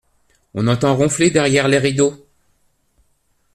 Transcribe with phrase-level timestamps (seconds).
[0.55, 2.25] On entend ronfler derrière les rideaux.